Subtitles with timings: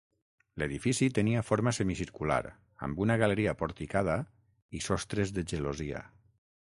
[0.61, 2.39] L'edifici tenia forma semicircular,
[2.87, 4.17] amb una galeria porticada
[4.79, 6.03] i sostres de gelosia.